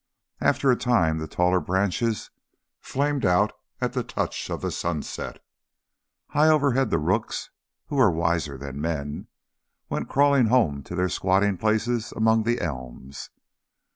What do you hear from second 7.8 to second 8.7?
who were wiser